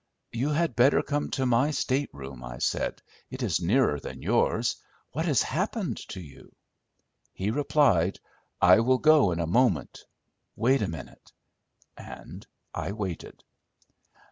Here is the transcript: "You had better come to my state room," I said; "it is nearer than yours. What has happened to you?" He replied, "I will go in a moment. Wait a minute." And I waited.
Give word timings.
"You 0.31 0.49
had 0.49 0.75
better 0.75 1.03
come 1.03 1.29
to 1.29 1.45
my 1.45 1.69
state 1.69 2.09
room," 2.11 2.43
I 2.43 2.57
said; 2.57 3.03
"it 3.29 3.43
is 3.43 3.61
nearer 3.61 3.99
than 3.99 4.23
yours. 4.23 4.75
What 5.11 5.27
has 5.27 5.43
happened 5.43 5.97
to 6.09 6.19
you?" 6.19 6.55
He 7.33 7.51
replied, 7.51 8.19
"I 8.59 8.79
will 8.79 8.97
go 8.97 9.31
in 9.31 9.39
a 9.39 9.45
moment. 9.45 10.03
Wait 10.55 10.81
a 10.81 10.87
minute." 10.87 11.31
And 11.95 12.47
I 12.73 12.93
waited. 12.93 13.43